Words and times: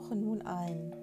tauche 0.00 0.16
nun 0.16 0.42
ein. 0.42 0.94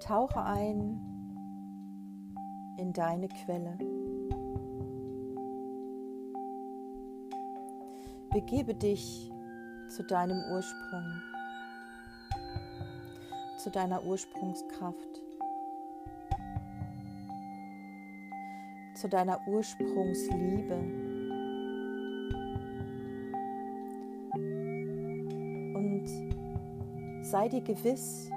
Tauche 0.00 0.42
ein 0.42 1.00
in 2.78 2.92
deine 2.92 3.28
Quelle. 3.28 3.78
Begebe 8.30 8.74
dich 8.74 9.30
zu 9.88 10.04
deinem 10.04 10.42
Ursprung, 10.52 11.22
zu 13.58 13.70
deiner 13.70 14.02
Ursprungskraft, 14.04 15.22
zu 18.94 19.08
deiner 19.08 19.40
Ursprungsliebe. 19.46 21.11
Sei 27.32 27.48
dir 27.48 27.62
gewiss, 27.62 28.28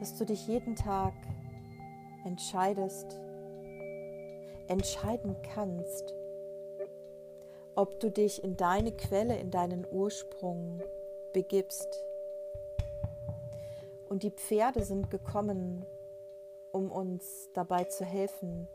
dass 0.00 0.18
du 0.18 0.26
dich 0.26 0.46
jeden 0.46 0.76
Tag 0.76 1.14
entscheidest, 2.26 3.18
entscheiden 4.68 5.34
kannst, 5.54 6.14
ob 7.74 7.98
du 8.00 8.10
dich 8.10 8.44
in 8.44 8.58
deine 8.58 8.92
Quelle, 8.92 9.38
in 9.38 9.50
deinen 9.50 9.86
Ursprung 9.90 10.82
begibst. 11.32 11.88
Und 14.10 14.24
die 14.24 14.30
Pferde 14.30 14.84
sind 14.84 15.10
gekommen, 15.10 15.86
um 16.72 16.92
uns 16.92 17.48
dabei 17.54 17.84
zu 17.84 18.04
helfen, 18.04 18.68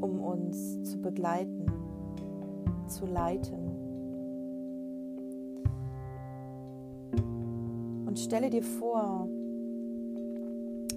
um 0.00 0.20
uns 0.24 0.90
zu 0.90 1.00
begleiten, 1.00 1.70
zu 2.88 3.06
leiten. 3.06 3.67
Stelle 8.18 8.50
dir 8.50 8.64
vor, 8.64 9.28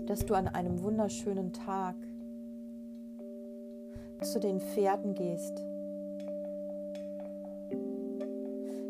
dass 0.07 0.25
du 0.25 0.33
an 0.33 0.47
einem 0.47 0.81
wunderschönen 0.81 1.53
Tag 1.53 1.95
zu 4.23 4.39
den 4.39 4.59
Pferden 4.59 5.13
gehst. 5.13 5.59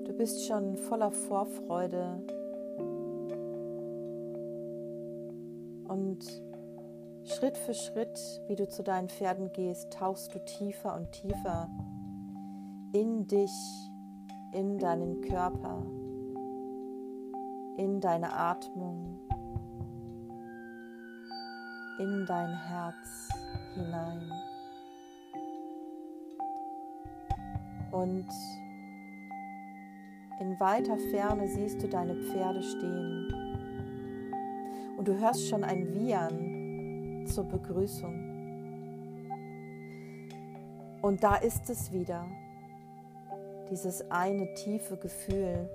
Du 0.05 0.13
bist 0.17 0.47
schon 0.47 0.77
voller 0.77 1.11
Vorfreude 1.11 2.23
und 5.89 6.25
Schritt 7.25 7.57
für 7.57 7.73
Schritt, 7.73 8.41
wie 8.47 8.55
du 8.55 8.65
zu 8.67 8.81
deinen 8.81 9.09
Pferden 9.09 9.51
gehst, 9.51 9.91
tauchst 9.91 10.33
du 10.33 10.39
tiefer 10.45 10.95
und 10.95 11.11
tiefer 11.11 11.69
in 12.93 13.27
dich, 13.27 13.51
in 14.53 14.77
deinen 14.79 15.19
Körper, 15.19 15.83
in 17.81 17.99
deine 17.99 18.31
Atmung 18.31 19.19
in 21.97 22.25
dein 22.27 22.53
Herz 22.67 23.29
hinein. 23.75 24.31
Und 27.91 28.27
in 30.39 30.59
weiter 30.59 30.97
Ferne 31.11 31.47
siehst 31.47 31.81
du 31.81 31.87
deine 31.87 32.15
Pferde 32.15 32.61
stehen. 32.61 33.33
Und 34.97 35.07
du 35.07 35.19
hörst 35.19 35.47
schon 35.47 35.63
ein 35.63 35.93
Wiehern 35.93 37.25
zur 37.27 37.45
Begrüßung. 37.45 38.29
Und 41.01 41.23
da 41.23 41.35
ist 41.35 41.69
es 41.69 41.91
wieder, 41.91 42.27
dieses 43.71 44.09
eine 44.11 44.53
tiefe 44.53 44.97
Gefühl, 44.97 45.67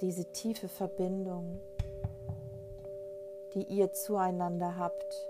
diese 0.00 0.24
tiefe 0.32 0.68
Verbindung 0.68 1.60
die 3.54 3.64
ihr 3.64 3.92
zueinander 3.92 4.76
habt, 4.76 5.26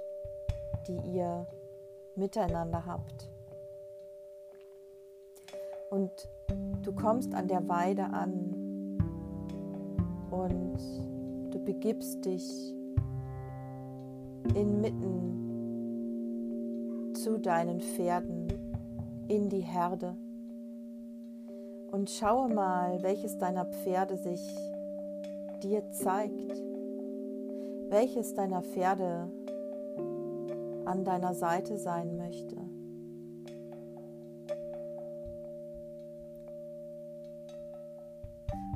die 0.86 0.98
ihr 1.16 1.47
miteinander 2.16 2.84
habt. 2.84 3.31
Und 5.91 6.10
du 6.82 6.92
kommst 6.92 7.34
an 7.34 7.48
der 7.48 7.66
Weide 7.69 8.04
an 8.04 8.98
und 10.31 10.78
du 11.50 11.58
begibst 11.64 12.25
dich 12.25 12.75
inmitten 14.54 15.37
zu 17.14 17.38
deinen 17.38 17.81
Pferden 17.81 18.48
in 19.28 19.48
die 19.48 19.62
Herde 19.62 20.16
und 21.93 22.11
schaue 22.11 22.49
mal, 22.49 23.03
welches 23.03 23.39
deiner 23.39 23.67
Pferde 23.67 24.17
sich 24.17 24.41
dir 25.62 25.83
zeigt 25.91 26.71
welches 27.91 28.34
deiner 28.34 28.62
Pferde 28.62 29.28
an 30.84 31.05
deiner 31.05 31.34
Seite 31.34 31.77
sein 31.77 32.17
möchte. 32.17 32.56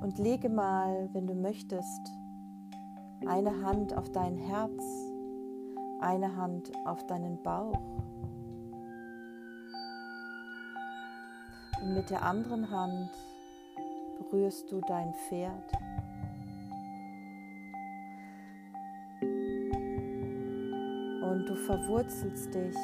Und 0.03 0.19
lege 0.19 0.51
mal, 0.51 1.09
wenn 1.13 1.27
du 1.27 1.35
möchtest, 1.35 2.11
eine 3.27 3.63
Hand 3.63 3.97
auf 3.97 4.11
dein 4.11 4.37
Herz, 4.37 4.83
eine 6.01 6.37
Hand 6.37 6.71
auf 6.85 7.07
deinen 7.07 7.43
Bauch. 7.43 8.04
Und 11.85 11.95
mit 11.95 12.09
der 12.09 12.23
anderen 12.23 12.71
Hand 12.71 13.11
berührst 14.19 14.73
du 14.73 14.81
dein 14.81 15.13
Pferd. 15.29 15.73
und 21.45 21.51
du 21.51 21.57
verwurzelst 21.57 22.55
dich 22.55 22.77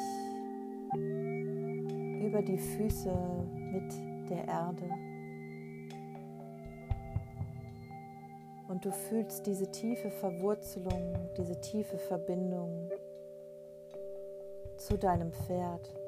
über 2.21 2.41
die 2.43 2.57
Füße 2.57 3.11
mit 3.71 4.29
der 4.29 4.47
Erde. 4.47 4.89
Und 8.67 8.85
du 8.85 8.91
fühlst 8.91 9.47
diese 9.47 9.71
tiefe 9.71 10.11
Verwurzelung, 10.11 11.15
diese 11.37 11.59
tiefe 11.61 11.97
Verbindung 11.97 12.91
zu 14.77 14.97
deinem 14.97 15.31
Pferd. 15.31 16.00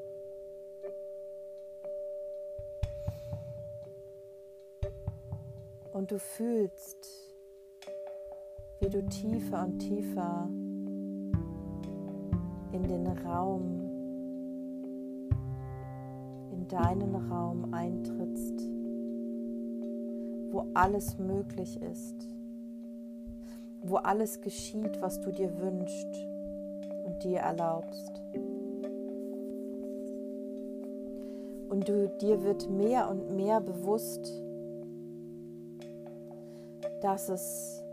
Und 5.94 6.10
du 6.10 6.18
fühlst, 6.18 7.32
wie 8.80 8.88
du 8.88 9.06
tiefer 9.06 9.64
und 9.64 9.78
tiefer 9.78 10.48
in 12.72 12.82
den 12.82 13.06
Raum, 13.24 13.62
in 16.50 16.66
deinen 16.66 17.14
Raum 17.30 17.72
eintrittst, 17.72 18.68
wo 20.50 20.66
alles 20.74 21.16
möglich 21.16 21.80
ist, 21.80 22.28
wo 23.82 23.94
alles 23.94 24.40
geschieht, 24.40 25.00
was 25.00 25.20
du 25.20 25.30
dir 25.30 25.56
wünschst 25.60 26.26
und 27.04 27.22
dir 27.22 27.38
erlaubst. 27.38 28.20
Und 31.68 31.88
du, 31.88 32.08
dir 32.20 32.42
wird 32.42 32.68
mehr 32.68 33.08
und 33.08 33.36
mehr 33.36 33.60
bewusst, 33.60 34.43
dass 37.04 37.28
es 37.28 37.84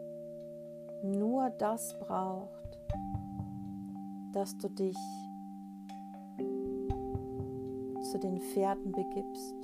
nur 1.03 1.49
das 1.59 1.99
braucht, 1.99 2.79
dass 4.31 4.57
du 4.57 4.69
dich 4.69 4.95
zu 8.09 8.17
den 8.19 8.39
Pferden 8.39 8.93
begibst, 8.93 9.55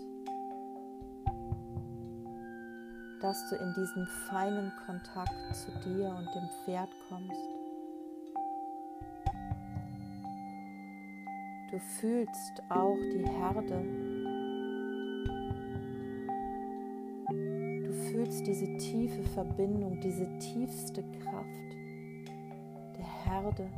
dass 3.21 3.49
du 3.49 3.55
in 3.55 3.73
diesen 3.73 4.05
feinen 4.29 4.69
Kontakt 4.85 5.55
zu 5.55 5.71
dir 5.89 6.09
und 6.09 6.27
dem 6.35 6.50
Pferd 6.65 6.89
kommst. 7.07 7.50
Du 11.71 11.79
fühlst 11.79 12.63
auch 12.69 12.97
die 13.13 13.25
Herde. 13.25 14.16
Fühlst 18.17 18.47
diese 18.47 18.65
tiefe 18.77 19.21
Verbindung, 19.35 19.99
diese 19.99 20.25
tiefste 20.39 21.03
Kraft 21.03 21.75
der 22.97 23.05
Herde 23.25 23.69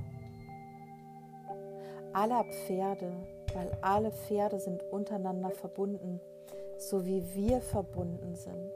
aller 2.14 2.46
Pferde, 2.46 3.12
weil 3.54 3.78
alle 3.82 4.12
Pferde 4.12 4.58
sind 4.62 4.82
untereinander 4.92 5.50
verbunden, 5.50 6.22
so 6.78 7.06
wie 7.06 7.22
wir 7.36 7.60
verbunden 7.60 8.34
sind. 8.36 8.72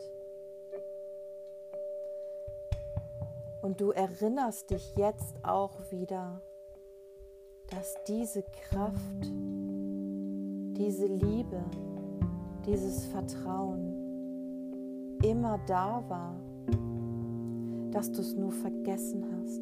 Und 3.62 3.80
du 3.80 3.92
erinnerst 3.92 4.69
dich 4.69 4.98
jetzt 4.98 5.33
auch 5.44 5.80
wieder, 5.89 6.42
dass 7.69 7.95
diese 8.06 8.44
Kraft, 8.69 9.24
diese 10.75 11.06
Liebe, 11.06 11.63
dieses 12.65 13.06
Vertrauen 13.06 13.93
immer 15.24 15.60
da 15.66 16.04
war, 16.08 16.36
dass 17.92 18.12
du 18.12 18.22
es 18.22 18.36
nur 18.36 18.52
vergessen 18.52 19.25
hast. 19.31 19.62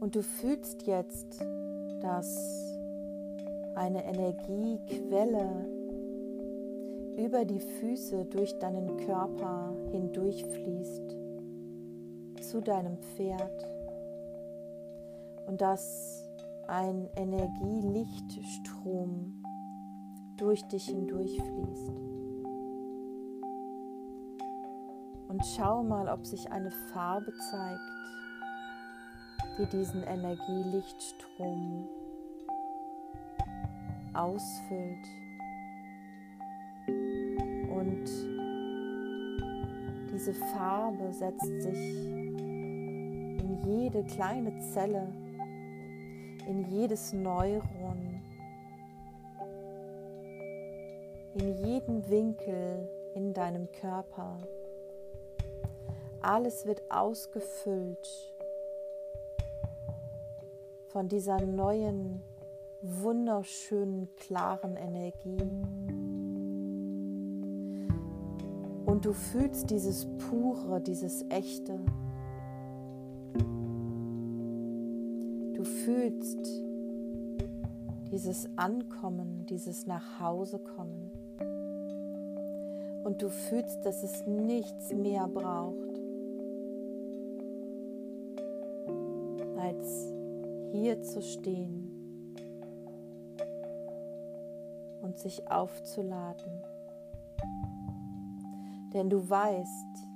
Und 0.00 0.14
du 0.14 0.22
fühlst 0.22 0.86
jetzt, 0.86 1.44
dass 2.00 2.74
eine 3.74 4.02
Energiequelle 4.04 5.66
über 7.18 7.44
die 7.44 7.60
Füße 7.60 8.24
durch 8.26 8.56
deinen 8.58 8.96
Körper 8.98 9.74
hindurchfließt 9.90 11.16
zu 12.40 12.60
deinem 12.62 12.98
Pferd 12.98 13.66
und 15.46 15.60
dass 15.60 16.24
ein 16.66 17.08
Energielichtstrom 17.16 19.39
durch 20.40 20.66
dich 20.68 20.86
hindurchfließt. 20.86 21.90
Und 25.28 25.44
schau 25.54 25.82
mal, 25.82 26.08
ob 26.08 26.26
sich 26.26 26.50
eine 26.50 26.70
Farbe 26.92 27.32
zeigt, 27.50 27.80
die 29.58 29.66
diesen 29.66 30.02
Energielichtstrom 30.02 31.86
ausfüllt. 34.14 35.06
Und 36.88 38.06
diese 40.10 40.34
Farbe 40.34 41.12
setzt 41.12 41.62
sich 41.62 41.96
in 43.38 43.58
jede 43.64 44.04
kleine 44.04 44.58
Zelle, 44.72 45.12
in 46.48 46.64
jedes 46.64 47.12
Neuron, 47.12 48.19
in 51.34 51.54
jeden 51.64 52.08
Winkel 52.08 52.88
in 53.14 53.32
deinem 53.32 53.70
Körper. 53.72 54.38
Alles 56.22 56.66
wird 56.66 56.82
ausgefüllt 56.90 58.34
von 60.88 61.08
dieser 61.08 61.40
neuen, 61.40 62.20
wunderschönen, 62.82 64.08
klaren 64.16 64.76
Energie. 64.76 65.38
Und 68.86 69.04
du 69.04 69.12
fühlst 69.12 69.70
dieses 69.70 70.06
pure, 70.18 70.80
dieses 70.80 71.24
echte. 71.30 71.78
Du 75.54 75.64
fühlst 75.64 76.44
dieses 78.10 78.48
Ankommen, 78.56 79.46
dieses 79.46 79.86
Nachhausekommen. 79.86 81.19
Und 83.10 83.20
du 83.20 83.28
fühlst, 83.28 83.84
dass 83.84 84.04
es 84.04 84.24
nichts 84.24 84.92
mehr 84.92 85.26
braucht, 85.26 85.98
als 89.58 90.14
hier 90.70 91.02
zu 91.02 91.20
stehen 91.20 91.90
und 95.02 95.18
sich 95.18 95.50
aufzuladen. 95.50 96.62
Denn 98.94 99.10
du 99.10 99.28
weißt, 99.28 100.06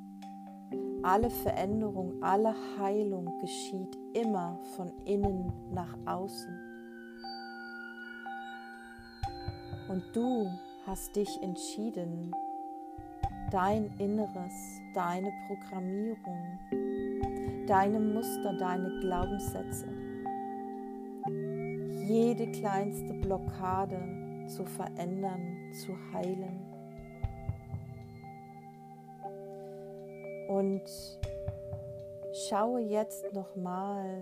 alle 1.03 1.31
Veränderung, 1.31 2.23
alle 2.23 2.55
Heilung 2.79 3.41
geschieht 3.41 3.99
immer 4.13 4.61
von 4.77 4.93
innen 5.05 5.53
nach 5.73 5.97
außen. 6.07 6.61
Und 9.89 10.05
du 10.13 10.49
hast 10.87 11.17
dich 11.17 11.43
entschieden, 11.43 12.33
dein 13.55 13.89
Inneres, 13.99 14.81
deine 14.95 15.33
Programmierung, 15.47 16.59
deine 17.69 18.01
Muster, 18.01 18.53
deine 18.59 18.99
Glaubenssätze, 18.99 19.87
jede 22.09 22.51
kleinste 22.51 23.15
Blockade 23.15 23.97
zu 24.49 24.65
verändern, 24.65 25.73
zu 25.73 25.97
heilen. 26.13 26.67
Und 30.49 30.83
schaue 32.49 32.81
jetzt 32.81 33.33
nochmal 33.33 34.21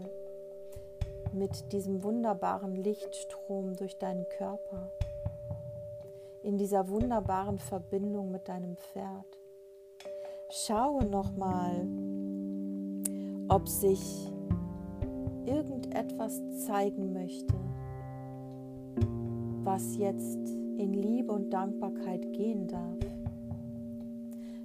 mit 1.32 1.72
diesem 1.72 2.04
wunderbaren 2.04 2.76
Lichtstrom 2.76 3.76
durch 3.76 3.96
deinen 3.96 4.28
Körper, 4.28 4.90
in 6.42 6.58
dieser 6.58 6.88
wunderbaren 6.88 7.58
Verbindung 7.58 8.30
mit 8.30 8.48
deinem 8.48 8.76
Pferd. 8.76 9.38
Schaue 10.50 11.04
nochmal, 11.04 11.86
ob 13.48 13.68
sich 13.68 14.30
irgendetwas 15.46 16.40
zeigen 16.66 17.12
möchte, 17.12 17.54
was 19.64 19.96
jetzt 19.96 20.38
in 20.76 20.92
Liebe 20.94 21.32
und 21.32 21.50
Dankbarkeit 21.50 22.32
gehen 22.32 22.66
darf. 22.66 22.98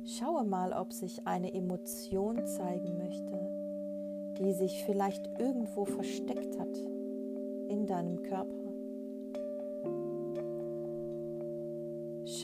Schaue 0.06 0.46
mal, 0.46 0.74
ob 0.74 0.94
sich 0.94 1.28
eine 1.28 1.54
Emotion 1.54 2.46
zeigen 2.48 2.98
möchte, 2.98 4.36
die 4.40 4.54
sich 4.54 4.84
vielleicht 4.84 5.28
irgendwo 5.40 5.86
versteckt 5.86 6.58
hat 6.60 6.78
in 7.68 7.86
deinem 7.86 8.24
Körper. 8.24 8.67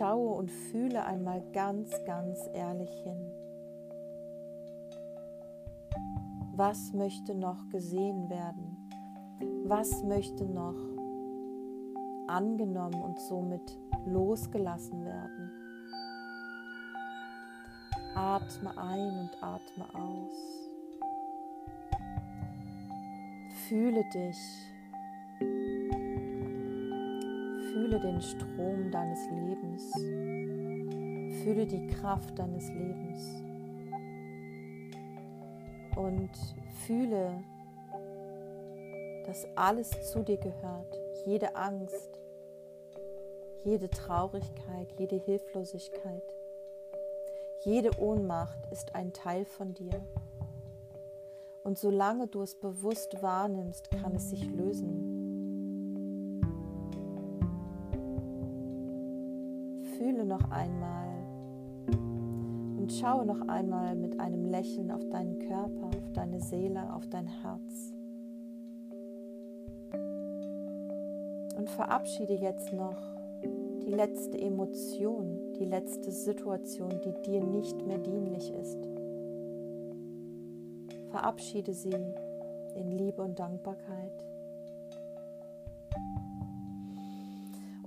Schaue 0.04 0.36
und 0.36 0.52
fühle 0.52 1.06
einmal 1.06 1.42
ganz, 1.54 1.90
ganz 2.04 2.38
ehrlich 2.54 2.92
hin. 3.04 3.32
Was 6.58 6.92
möchte 6.92 7.34
noch 7.34 7.70
gesehen 7.70 8.30
werden? 8.30 8.76
Was 9.64 10.04
möchte 10.04 10.44
noch 10.44 10.76
angenommen 12.28 13.02
und 13.02 13.18
somit 13.18 13.80
losgelassen 14.06 15.06
werden? 15.06 15.52
Atme 18.14 18.78
ein 18.78 19.20
und 19.20 19.42
atme 19.42 19.86
aus. 19.96 20.70
Fühle 23.69 24.04
dich. 24.14 24.72
Fühle 27.73 27.99
den 27.99 28.21
Strom 28.21 28.92
deines 28.92 29.19
Lebens. 29.30 29.92
Fühle 31.44 31.65
die 31.65 31.87
Kraft 31.87 32.39
deines 32.39 32.69
Lebens. 32.69 33.44
Und 35.97 36.31
fühle, 36.85 37.44
dass 39.25 39.45
alles 39.56 39.89
zu 40.11 40.23
dir 40.23 40.37
gehört. 40.37 40.95
Jede 41.25 41.56
Angst, 41.56 42.21
jede 43.65 43.89
Traurigkeit, 43.89 44.94
jede 44.97 45.18
Hilflosigkeit 45.18 46.23
jede 47.65 47.97
Ohnmacht 47.97 48.57
ist 48.71 48.94
ein 48.94 49.13
Teil 49.13 49.45
von 49.45 49.73
dir. 49.73 50.06
Und 51.63 51.77
solange 51.77 52.27
du 52.27 52.42
es 52.42 52.56
bewusst 52.56 53.21
wahrnimmst, 53.21 53.89
kann 53.89 54.15
es 54.15 54.31
sich 54.31 54.44
lösen. 54.51 55.03
Einmal 60.54 61.10
und 62.78 62.92
schaue 62.92 63.26
noch 63.26 63.48
einmal 63.48 63.95
mit 63.95 64.19
einem 64.19 64.45
Lächeln 64.45 64.92
auf 64.92 65.07
deinen 65.10 65.40
Körper, 65.40 65.88
auf 65.88 66.12
deine 66.14 66.42
Seele, 66.42 66.94
auf 66.94 67.07
dein 67.07 67.28
Herz. 67.28 67.94
Und 71.57 71.69
verabschiede 71.69 72.33
jetzt 72.33 72.74
noch 72.74 72.98
die 73.86 73.92
letzte 73.92 74.38
Emotion, 74.38 75.54
die 75.60 75.66
letzte 75.66 76.12
Situation, 76.12 77.00
die 77.04 77.14
dir 77.22 77.42
nicht 77.42 77.86
mehr 77.86 78.00
dienlich 78.00 78.52
ist. 78.54 78.86
Verabschiede 81.10 81.74
sie 81.74 81.95
in 82.76 82.92
Liebe 82.92 83.22
und 83.22 83.40
Dankbarkeit. 83.40 84.32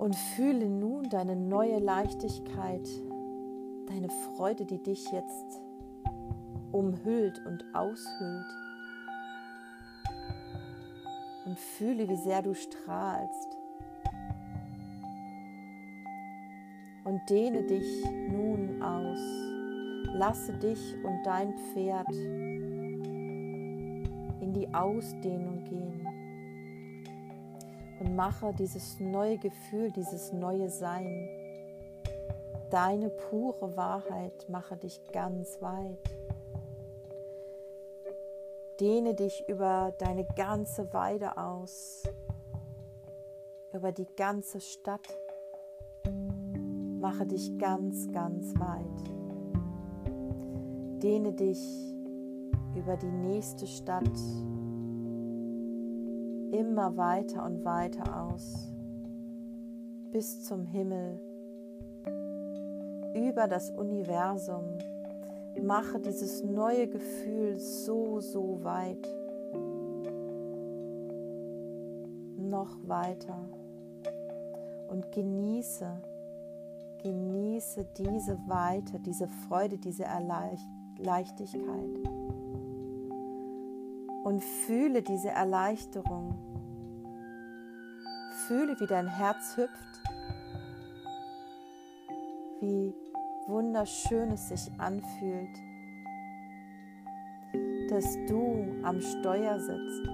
Und 0.06 0.14
fühle 0.14 0.68
nun 0.68 1.10
deine 1.10 1.34
neue 1.34 1.80
Leichtigkeit, 1.80 2.88
deine 3.88 4.08
Freude, 4.08 4.64
die 4.64 4.80
dich 4.80 5.10
jetzt 5.10 5.60
umhüllt 6.70 7.44
und 7.44 7.64
aushüllt. 7.74 8.46
Und 11.44 11.58
fühle, 11.58 12.08
wie 12.08 12.14
sehr 12.18 12.40
du 12.40 12.54
strahlst 12.54 13.58
und 17.02 17.20
dehne 17.28 17.64
dich 17.64 18.04
nun 18.30 18.80
aus. 18.80 19.18
Lasse 20.14 20.52
dich 20.52 20.94
und 21.02 21.24
dein 21.24 21.52
Pferd 21.58 22.12
in 24.40 24.52
die 24.54 24.72
Ausdehnung 24.72 25.64
gehen 25.64 26.15
und 28.00 28.14
mache 28.14 28.52
dieses 28.52 29.00
neue 29.00 29.38
Gefühl, 29.38 29.90
dieses 29.92 30.32
neue 30.32 30.68
Sein 30.68 31.28
Deine 32.70 33.10
pure 33.10 33.76
Wahrheit 33.76 34.48
mache 34.48 34.76
dich 34.76 35.00
ganz 35.12 35.62
weit. 35.62 35.98
Dehne 38.80 39.14
dich 39.14 39.48
über 39.48 39.94
deine 39.98 40.24
ganze 40.24 40.92
Weide 40.92 41.36
aus, 41.38 42.02
über 43.72 43.92
die 43.92 44.08
ganze 44.16 44.60
Stadt. 44.60 45.06
Mache 47.00 47.24
dich 47.26 47.56
ganz, 47.56 48.10
ganz 48.10 48.52
weit. 48.58 49.12
Dehne 51.02 51.32
dich 51.32 51.60
über 52.74 52.96
die 52.96 53.12
nächste 53.12 53.66
Stadt 53.66 54.10
immer 56.52 56.96
weiter 56.96 57.44
und 57.44 57.64
weiter 57.64 58.22
aus, 58.22 58.72
bis 60.10 60.44
zum 60.44 60.64
Himmel, 60.64 61.20
über 63.14 63.48
das 63.48 63.70
Universum. 63.70 64.78
Mache 65.62 65.98
dieses 65.98 66.44
neue 66.44 66.86
Gefühl 66.86 67.58
so, 67.58 68.20
so 68.20 68.62
weit. 68.62 69.08
Noch 72.36 72.76
weiter. 72.86 73.48
Und 74.88 75.10
genieße, 75.12 76.00
genieße 77.02 77.86
diese 77.96 78.38
Weite, 78.46 79.00
diese 79.00 79.26
Freude, 79.48 79.78
diese 79.78 80.04
Leichtigkeit. 80.98 81.90
Und 84.26 84.42
fühle 84.42 85.02
diese 85.02 85.28
Erleichterung. 85.28 86.34
Fühle, 88.48 88.74
wie 88.80 88.86
dein 88.88 89.06
Herz 89.06 89.56
hüpft, 89.56 90.02
wie 92.60 92.92
wunderschön 93.46 94.32
es 94.32 94.48
sich 94.48 94.68
anfühlt, 94.78 95.56
dass 97.88 98.16
du 98.26 98.74
am 98.82 99.00
Steuer 99.00 99.60
sitzt, 99.60 100.08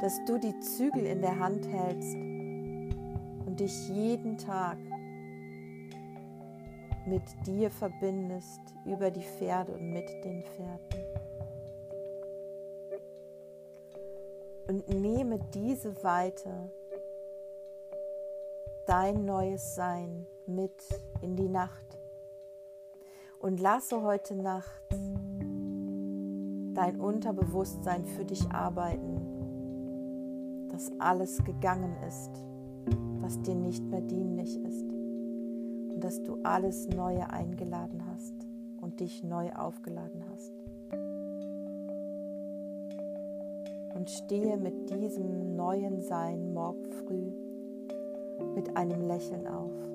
dass 0.00 0.24
du 0.24 0.38
die 0.38 0.58
Zügel 0.60 1.04
in 1.04 1.20
der 1.20 1.38
Hand 1.38 1.68
hältst 1.68 2.14
und 2.14 3.60
dich 3.60 3.90
jeden 3.90 4.38
Tag 4.38 4.78
mit 7.06 7.24
dir 7.46 7.70
verbindest 7.70 8.62
über 8.86 9.10
die 9.10 9.20
Pferde 9.20 9.72
und 9.72 9.92
mit 9.92 10.08
den 10.24 10.42
Pferden. 10.44 10.91
Und 14.68 14.88
nehme 14.88 15.38
diese 15.52 16.02
Weite, 16.04 16.70
dein 18.86 19.24
neues 19.24 19.74
Sein 19.74 20.26
mit 20.46 20.72
in 21.20 21.36
die 21.36 21.48
Nacht 21.48 21.98
und 23.38 23.60
lasse 23.60 24.02
heute 24.02 24.34
Nacht 24.36 24.82
dein 26.74 27.00
Unterbewusstsein 27.00 28.06
für 28.06 28.24
dich 28.24 28.50
arbeiten, 28.50 29.20
dass 30.70 30.90
alles 30.98 31.42
gegangen 31.44 31.96
ist, 32.08 32.30
was 33.20 33.40
dir 33.42 33.54
nicht 33.54 33.84
mehr 33.84 34.00
dienlich 34.00 34.58
ist 34.64 34.90
und 34.90 36.00
dass 36.00 36.22
du 36.22 36.38
alles 36.42 36.88
Neue 36.88 37.28
eingeladen 37.30 38.06
hast 38.06 38.34
und 38.80 39.00
dich 39.00 39.22
neu 39.22 39.52
aufgeladen 39.52 40.24
hast. 40.30 40.31
Und 44.02 44.10
stehe 44.10 44.56
mit 44.56 44.90
diesem 44.90 45.54
neuen 45.54 46.00
Sein 46.00 46.52
morgen 46.52 46.90
früh 46.90 47.30
mit 48.56 48.76
einem 48.76 49.00
Lächeln 49.06 49.46
auf. 49.46 49.91